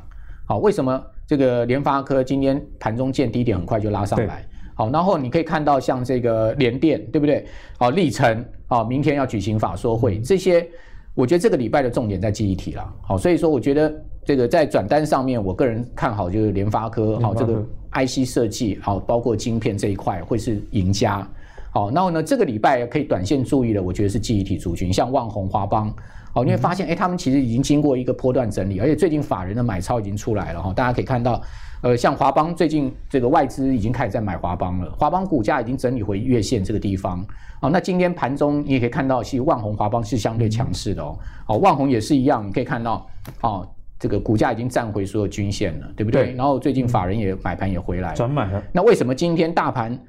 [0.50, 4.44] 好，为什么这个联发科今天盘中见低点很快就拉上来？
[4.74, 7.46] 好，然后你可以看到像这个联电，对不对？
[7.78, 10.68] 好，力成，好，明天要举行法说会，这些
[11.14, 12.94] 我觉得这个礼拜的重点在记忆体了。
[13.04, 13.94] 好，所以说我觉得
[14.26, 21.30] 这个在转单上面，我个人看好就是联发科，好，这个 IC 设计，好，包括晶片这一块会是赢家。
[21.72, 25.94] 好，然后呢，这个礼拜可以短线注意的，我觉得是记忆体族群，像万宏、华邦。
[26.32, 30.72] 好，你会发现，哎，他们其实已经经过一个波段整理，而且最近法人的买超已经出来了哈。
[30.74, 31.42] 大家可以看到，
[31.82, 37.26] 呃，像华邦最近这个外资已经开始在买华邦了，华邦股价已经整理回月线这个地方。
[37.60, 41.18] 好，那今天盘中你也可以看到，其实万宏、华邦是相对强势的哦。
[41.46, 43.08] 好，万宏也是一样，你可以看到，
[43.42, 46.26] 哦，这个股价已经站回所有均线了，对不对？
[46.26, 48.64] 对，然后最近法人也买盘也回来了，转买了。
[48.72, 50.00] 那为什么今天大盘？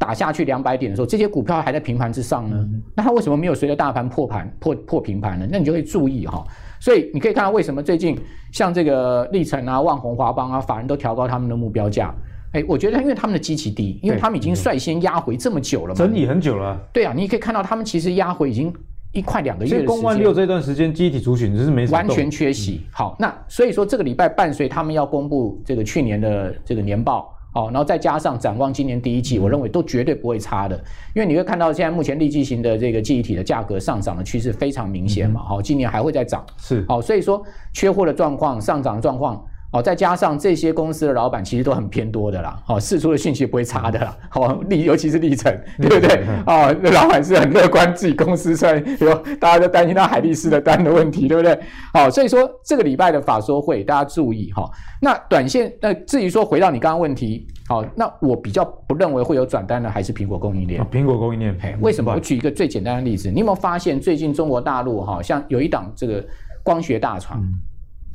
[0.00, 2.56] 打下去两百点的时候，这些股票还在平盘之上呢。
[2.58, 5.46] 嗯、那它为什么没有随着大盘破盘破破平盘呢？
[5.50, 6.42] 那你就会注意哈。
[6.80, 8.18] 所以你可以看到为什么最近
[8.50, 12.14] 像这个力成啊、万宏、华邦啊，法人都调高他们的目标价。
[12.52, 16.80] 哎，我觉得因为他们的基期低，因为他们已经率先压回这么久了嘛，整理很久了。
[16.94, 18.72] 对啊，你可以看到他们其实压回已经
[19.12, 19.86] 一块两个月的时间。
[19.86, 22.80] 所以攻万六这段时间，记忆体族群就是没完全缺席。
[22.84, 27.36] 嗯、好，那所以说这个礼拜伴随他们要公布这个去年的这个年报。
[27.52, 30.76] 好，然后再加上展望今年第一季，我认为都绝对不会差的，
[31.14, 39.44] 因为你会看到现在目前利基型的这个记忆体的价格上涨的趋势非常明显嘛，好，今年还会再涨，是，好，所以说缺货的状况、上涨的状况。
[39.72, 46.24] 哦，再加上这些公司的老板其实都很偏多的啦，哦，释出的讯息不会差的啦，好，力尤其是历程，对不对？
[46.44, 51.56] 哦，那老板是很乐观自己公司，所以有大家都担心他海力士的单的问题，对不对？
[51.92, 54.68] 好，所以说这个礼拜的法说会大家注意哈。
[55.00, 60.84] 那短线，那至于说回到你刚刚问题，好，那我比较不认为会有转单的，还是苹果供应链。
[60.90, 62.12] 苹果供应链，为什么？
[62.12, 66.24] 我举一个最简单的例子，你有没有发现最近中国大陆哈，像有一档这个
[66.64, 67.40] 光学大厂。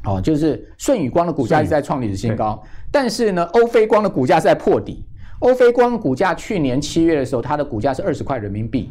[0.06, 5.04] 哦，就是舜宇光的股价一直在创历史新高，但是呢，欧菲光的股价是在破底。
[5.40, 8.90] 欧菲光股价去年七月的时候，它的股价是二十块人民币，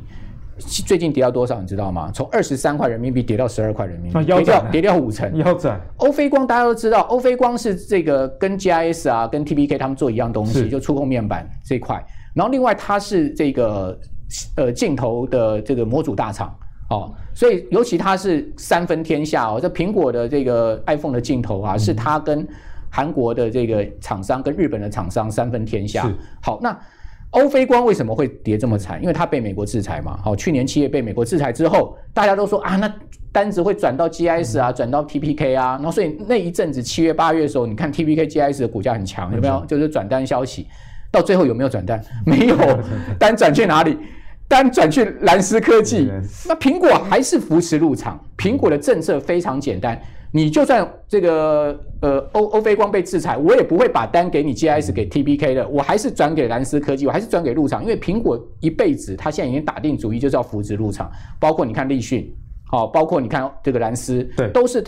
[0.58, 1.60] 最近跌到多少？
[1.60, 2.10] 你知道吗？
[2.12, 5.34] 从二十三块人民币跌到十二块人民币，啊、跌掉跌掉五成。
[5.38, 5.80] 腰斩。
[5.96, 12.04] 欧菲光大家都知道，欧菲光是这个跟 GIS 啊、跟 TPK 他们做一样东西，就触控面板这一块。
[12.34, 13.98] 然后另外它是这个
[14.56, 16.54] 呃镜头的这个模组大厂。
[16.90, 22.46] 哦，所以尤其它是三分天下哦，这苹果的这个 iPhone 的镜头啊，嗯、是它跟
[22.88, 26.08] 韩国的这个厂商跟日本的厂商三分天下。
[26.40, 26.78] 好，那
[27.30, 29.00] 欧菲光为什么会跌这么惨？
[29.02, 30.16] 因为它被美国制裁嘛。
[30.22, 32.88] 好，去年七月被美国制裁之后，大家都说啊，那
[33.32, 39.54] 单子会转到 GIS 啊，转、嗯、到 TPK 啊，然后所以那一阵子七月八月的时候，你看 TPK GIS 的股价很强，有没有？
[39.54, 40.68] 嗯、就是转单消息，
[41.10, 42.00] 到最后有没有转单？
[42.24, 42.56] 没有，
[43.18, 43.98] 单转去哪里？
[44.54, 46.08] 单转去蓝思科技，
[46.46, 48.24] 那苹果还是扶持入场。
[48.38, 62.32] 苹果的政策非常简单，你就算这个呃欧欧菲光被制裁，我也不会把单给你 GIS 给 TBK 的，我还是转给蓝思科技，我还是转给入场，因为苹果一辈子，他现在已经打定主意就是要扶持入场，包括你看立讯，
[62.70, 64.84] 好，包括你看这个蓝思，对，都是。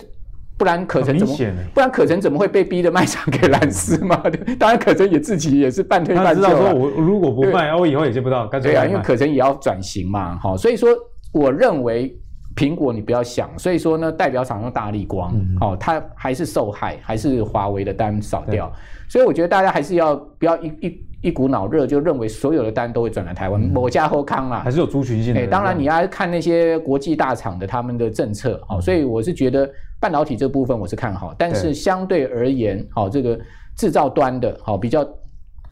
[0.59, 1.37] 不然可成怎么？
[1.75, 4.23] 不然可成怎么会被逼的卖场给蓝斯嘛？
[4.59, 6.43] 当然可成也自己也是半推半就。
[6.43, 8.47] 他知道说我如果不卖，我以后也接不到。
[8.47, 10.89] 对啊，因为可成也要转型嘛，好，所以说
[11.33, 12.19] 我认为
[12.57, 18.73] 苹果你不要想，所以说呢，代表厂用大力光，哦，它还是受害，还是华为的单少掉，
[19.11, 25.47] 所以我觉得大家还是要不要一一一股脑热就认为所有的单都会转来台湾，某家后康啦，还是有族群性的。
[25.47, 29.71] 当然你要看那些国际大厂的他们的政策，好，所以我是觉得。
[30.07, 33.37] 半导体这部分我是看好，但是相对而言，好这个
[33.75, 35.05] 制造端的，好比较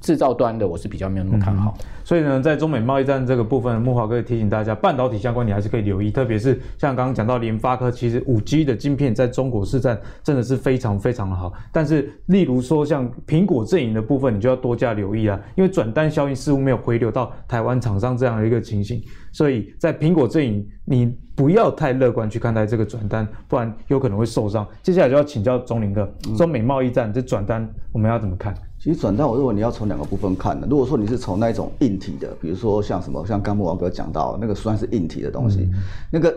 [0.00, 1.72] 制造端的，我是比较没有那么看好。
[1.78, 11.52] 嗯、所以呢，在中美贸易战这个部分，木华哥提醒大家，半导体相关你还是可以留意，特别是像刚刚讲到联发科，其实五 G 的晶片在中国市占真的是非常非常的好。
[11.70, 19.00] 但是，例如说像苹果阵营的部分，你就要多加留意啊，因为转单效应似乎没有回流到台湾厂商这样的一个情形。
[19.30, 24.66] 所以在苹果阵营，你不要太乐观去看待这个转单，不然有可能会受伤。
[24.82, 28.54] 接下来就要请教钟林哥，中美贸易战这转单我们要怎么看？
[28.78, 30.66] 其实转单，我认为你要从两个部分看的。
[30.68, 35.80] 如果说你是从那种硬体的，比如说像什么，像刚木王哥讲到那个算是硬体的东西，嗯、
[36.12, 36.32] 那个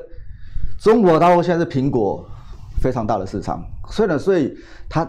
[0.79, 2.25] 中国大陆现在是苹果
[2.81, 4.57] 非常大的市场，所以呢，所以
[4.89, 5.07] 它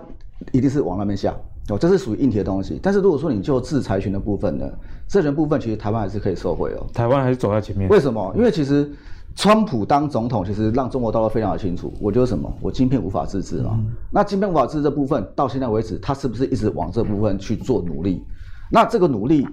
[0.52, 1.34] 一定是往那边下。
[1.70, 4.64] 哦，这是属于硬体的东西，但是如果说你就制裁权的部分呢，
[5.06, 6.86] 这人部分其实台湾还是可以收回哦。
[6.94, 7.86] 台湾还是走在前面。
[7.90, 8.34] 为什么？
[8.34, 8.90] 因为其实
[9.38, 13.70] 川普当总统，其实让中国大陆非常的清楚，我就是什么，我晶片无法自制嘛。
[13.74, 18.20] 嗯、那晶片无法自制这部分，到现在为止，他是不是一直往这部分去做努力？
[18.68, 19.46] 那这个努力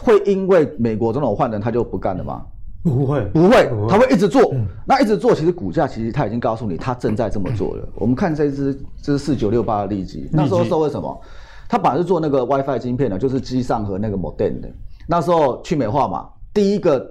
[0.00, 2.46] 会因为美国总统换人，他就不干了吗？
[2.84, 4.54] 不会，不会，他会一直做。
[4.54, 7.82] 嗯、那一直做，其实股价其实他已经告诉你，他正在这么做了。
[7.84, 11.20] 嗯、我们看这一支，这是四九六八的利基，那时候说为什么？
[11.68, 14.68] 他本来是做那个 WiFi 晶片的，就是机上和那个 modem 的。
[15.08, 17.10] 那时候去美化嘛，第一个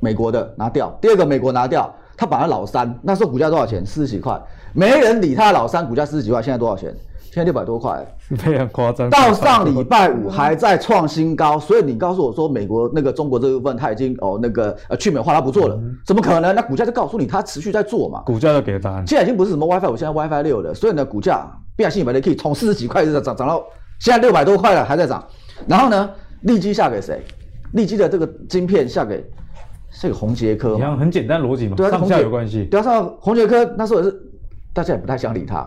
[0.00, 3.84] 美国的拿掉，第二个美国拿掉，他把他老三，那时候股价多少钱？
[3.84, 4.40] 四十几块，
[4.72, 6.94] 没人理他老三，股价四十几块，现在多少钱？
[7.30, 8.04] 现在六百多块，
[8.38, 9.10] 非常夸张。
[9.10, 16.54] 到上礼拜五还在创新高，所以你告诉我说美国那个中国这部分他已经哦那个呃去美化他不做了，嗯、怎么可能？
[16.54, 18.22] 那股价就告诉你他持续在做嘛。
[18.22, 19.06] 股价就给了答案。
[19.06, 23.62] 现在已经不是什么 WiFi 五，现在 WiFi 六了，所以呢股价变性以为的可以从四十几块涨涨到
[24.00, 25.22] 现在六百多块了还在涨。
[25.66, 27.22] 然后呢，利基下给谁？
[27.72, 29.22] 利基的这个晶片下给
[30.00, 30.76] 这个宏杰科。
[30.76, 32.64] 一样很简单逻辑嘛，对啊，上下有关系。
[32.66, 34.30] 对啊，上宏杰科那时候也是
[34.72, 35.66] 大家也不太想理他。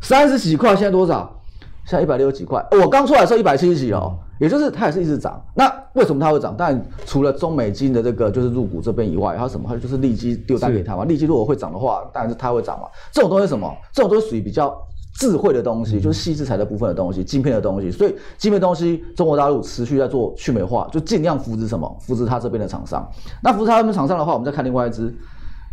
[0.00, 1.40] 三十几块，现在多少？
[1.84, 2.64] 现在一百六十几块。
[2.70, 5.42] 我刚出来的时候一百七十几哦，也就是它也是一直涨。
[5.54, 6.56] 那为什么它会涨？
[6.56, 9.66] 当然除了中美金的这个就是入股这边以外，还有什么？
[9.68, 11.04] 它就是利基丢单给他嘛。
[11.04, 12.86] 利基如果会涨的话，当然是它会涨嘛。
[13.10, 13.68] 这种东西什么？
[13.92, 14.76] 这种都是属于比较
[15.14, 17.90] 智慧的东西，就是细制材的部分的东西，晶片的东西。
[17.90, 21.96] 所以晶片东西，中国大陆持续在做去美化，就尽量扶持什么？
[22.00, 23.08] 扶持它这边的厂商。
[23.42, 25.14] 那扶持他们厂商的话，我们再看另外一支，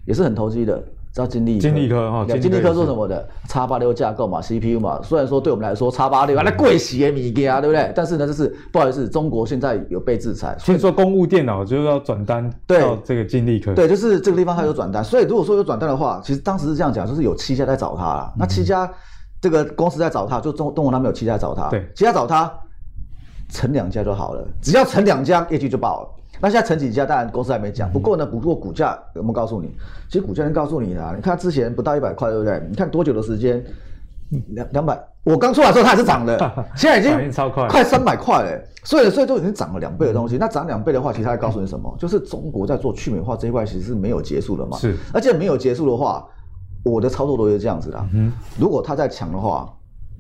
[0.06, 0.84] 也是很投机的。
[1.12, 3.28] 知道金立金立科哈，金立科做什么的？
[3.47, 5.02] 叉八六架构嘛，CPU 嘛。
[5.02, 7.91] 虽然说对我们来说，叉八六啊，那贵死的物件啊，对不对？
[7.95, 13.73] 但是呢，就是不好意思，中国现在有被制裁，所以说公务电脑就是要转单到这个金立科。
[13.73, 15.04] 对，就是这个地方它有转单。
[15.04, 18.32] 所以如果说有转单的话，其实当时是这样讲，就是有七家在找他啦。
[18.38, 18.88] 那七家
[19.41, 22.52] 这个公司在找他，就中东国那边有七家找他，对，七家找他，
[23.49, 26.10] 成两家就好了，只要成两家，业绩就爆了。
[26.41, 27.91] 那现在成几家，当然公司还没讲。
[27.91, 29.73] 不过呢，不过股价有没有告诉你？
[30.08, 31.13] 其实股价能告诉你的。
[31.15, 32.62] 你看之前不到一百块，对不对？
[32.69, 33.62] 你看多久的时间？
[34.49, 34.97] 两两百。
[35.23, 36.38] 我刚出来的时候它还是涨的，
[36.78, 38.61] 现在已经超快，快三百块了。
[38.84, 40.38] 所以所以都已经涨了两倍的东西。
[40.38, 41.93] 那涨两倍的话，其实它告诉你什么？
[41.99, 44.78] 就是中国在做去美化这一块，其实是没有结束的嘛。
[44.78, 44.95] 是。
[45.11, 46.26] 而且没有结束的话，
[46.84, 49.71] 我的操作逻辑是这样子的，嗯，如果它在强的话，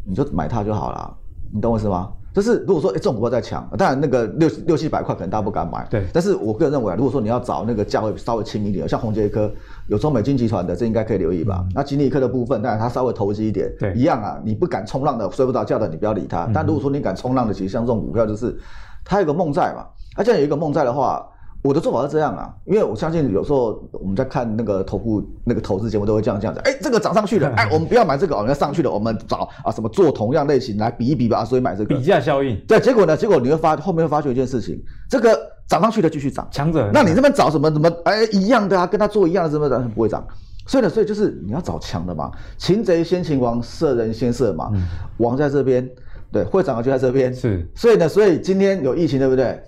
[0.05, 1.17] 你就买它就好了，
[1.53, 2.11] 你懂我意思吗？
[2.31, 6.05] 就是如果说哎，这种股票在强，当然那个六六七百块可能大家不敢买，对。
[6.13, 9.51] 但是我个人认为啊，如果说你要找那个价位稍微轻一点，像宏杰科
[9.87, 11.63] 有中美金集团的，这应该可以留意吧？
[11.65, 14.39] 嗯、那金利科的部分，当然它稍微投机一点，对，一样啊。
[14.45, 16.45] 你不敢冲浪的，睡不着觉的，你不要理它。
[16.45, 18.55] 嗯、但如果说你敢冲浪的，其实像这种股票就是
[19.03, 21.25] 它有个梦在嘛，它既然有一个梦在的话。
[21.61, 32.57] 我的做法是这样啊，因为我相信有时候我们在看那个投顾那个投资节目都会这样这样子，哎，这个涨上去了，哎，我们不要买这个，我们要上去了，我们找啊什么做同样类型来比一比吧，所以买这个比价效应。
[32.65, 35.37] 对，结果呢，结果你会发后面会发觉一件事情，这个
[35.67, 36.89] 涨上去的继续涨，强者。
[36.93, 40.25] 那你这边找什么什么哎一样的啊，跟他做一样的什么的不会涨，
[40.65, 44.83] 所以呢，所以就是你要找强的嘛，擒贼先擒王，射人先射马，嗯、
[45.17, 45.85] 王在这边，
[46.31, 47.69] 对，会涨的就在这边，是。
[47.75, 49.61] 所以呢，所以今天有疫情对不对？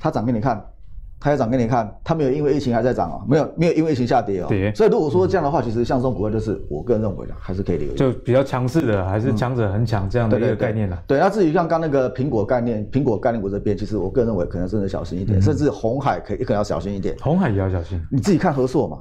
[0.00, 0.64] 它涨给你看。
[1.26, 4.46] 它要涨给你看，它没有因为疫情还在涨哦，没有没有因为疫情下跌哦。
[4.48, 4.72] 对。
[4.76, 7.96] 所以如果说这样的话，其实像这种股票就是我个人认为的，还是可以留意。
[7.96, 10.96] 就比较强势的，还是强者恒强这样的一个概念了。
[11.04, 17.16] 对，那至于像刚那个苹果概念，苹果概念股这边，其实我个人认为可能真的小心一点，甚至红海可以也可能要小心一点。
[17.20, 18.00] 红海也要小心。
[18.08, 18.98] 你自己看合硕嘛，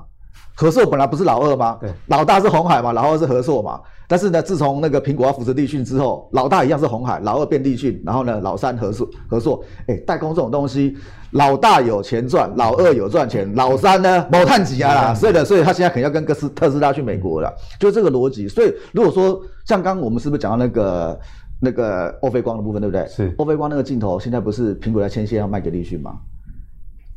[0.55, 1.77] 和硕本来不是老二吗？
[1.81, 1.91] 对。
[2.07, 3.79] 老大是红海嘛，老二是和硕嘛。
[4.07, 9.63] 但是呢，自从那个苹果要扶持立讯之后，老大一样是红海，老二变立讯，然后呢，老三和硕和硕。
[9.87, 10.95] 哎，代工这种东西，
[11.31, 15.11] 老大有钱赚，老二有赚钱，老三呢，没赚钱啦。
[15.13, 18.47] 所以呢，所以他现在肯定要跟哥斯特斯拉去美国了，就这个逻辑。
[18.47, 21.19] 所以如果说像刚刚我们是不是讲到那个
[21.59, 23.07] 那个欧菲光的部分，对不对？
[23.07, 26.11] 是欧菲光那个镜头，现在不是苹果在牵线要卖给立讯吗？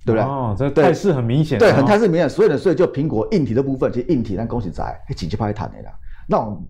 [0.05, 0.23] 对不对？
[0.23, 1.59] 哦，这态势很明显。
[1.59, 2.29] 对，很态势明显。
[2.29, 5.93] 所以呢，所以就苹果硬体的部分，其实硬体但恭喜在，哎，紧急拍谈的啦，
[6.27, 6.67] 那种。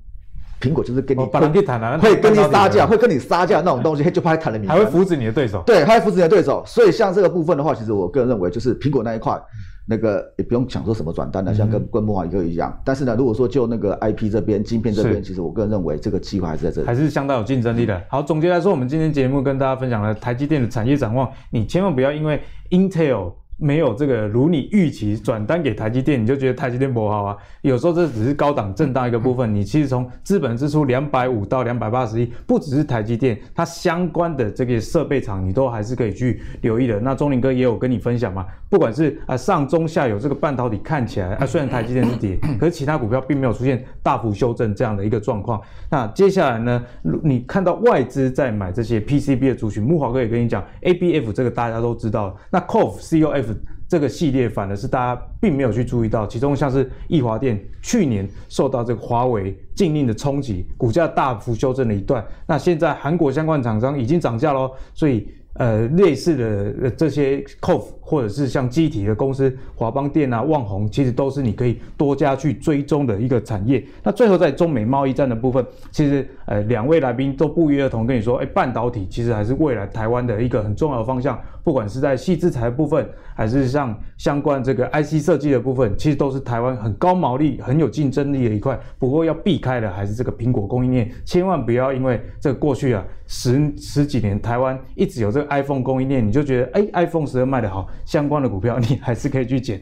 [0.61, 5.62] 苹果就是跟你会跟你杀价，会跟你杀价那种东西，就拍谈的明，还会扶持你的对手。
[5.64, 6.64] 对，还会扶持你的对手。
[6.66, 9.41] 所以像这个部分的话，其实我个人认为，就是苹果那一块，
[9.89, 12.78] 那个也不用想说什么转单的，像跟跟木华一个一样。
[12.84, 18.03] 但是呢，如果说就那个 IP 这边、晶片这边，其实我个人认为这个计划还是在这里，还是相当有竞争力的。
[18.11, 23.32] 好，总结来说，我们今天节目跟大家分享了台积电的产业展望，你千万不要因为 Intel。
[23.59, 27.36] 没有这个如你预期转单给台积电，你就觉得台积电不好啊？
[27.62, 29.52] 有时候这只是高档震荡一个部分。
[29.54, 37.00] 你其实从资本支出两百五到两百八十亿，不只是台积电，它相关的这个设备厂，你都还是可以去留意的。
[37.00, 45.61] 那钟林哥也有跟你分享嘛，不管是啊上中下游这个半导体看起来啊，虽然台积电是跌， 可是其他股票并没有出现大幅修正这样的一个状况。
[45.90, 46.84] 那接下来呢，
[47.24, 53.47] 你看到外资在买这些 PCB 的族群，木华哥也跟你讲，ABF 这个大家都知道，那 COF COF。
[53.89, 62.24] 这个系列反而是大家并没有去注意到，其中像是易华电去年受到这个华为禁令的冲击，股价大幅修正了一段。
[62.47, 65.26] 那现在韩国相关厂商已经涨价喽，所以。
[65.55, 73.84] 呃，类似的这些 COF 或者是像机体的公司，华邦电啊、旺宏，其实都是你可以多加去追踪的一个产业。
[74.05, 81.36] 那最后在中美贸易战的部分，其实呃两位来宾都不约而同跟你说，哎，半导体其实还是未来台湾的一个很重要的方向，
[81.69, 83.07] 不管是在矽智财的部分，
[83.37, 88.81] 还是像相关这个 IC 设计的部分，其实都是台湾很高毛利、很有竞争力的一块。
[88.99, 95.49] 不过要避开的还是这个苹果供应链，千万不要因为这个过去啊十十几年台湾一直有这个。
[95.51, 99.79] iPhone 供应链，你就觉得哎，iPhone 十二卖得好，相关的股票你还是可以去捡。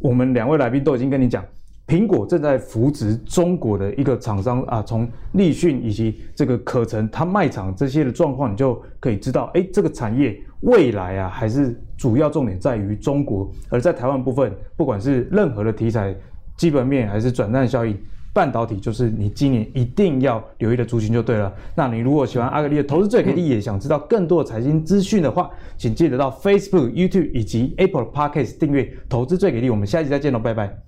[0.00, 1.44] 我们两位来宾都已经跟你讲，
[1.86, 13.48] 苹果正在扶植中国的一个厂商啊，从立讯以及这个可成，它卖场这些的状况，你就可以知道，哎，这个产业未来啊，还是主要重点在于中国。
[13.68, 16.12] 而在台湾部分，不管是任何的题材、
[16.56, 17.96] 基本面还是转单效应。
[18.32, 21.50] 半导体就是你今年一定要留意的族群就对了。
[21.74, 29.70] 那你如果喜欢阿格力的投资最给力，也想知道更多的财经资讯的话，请记得到 Facebook、YouTube 以及 Apple Podcast 订阅投资最给力。
[29.70, 30.85] 我们下期再见喽，拜拜。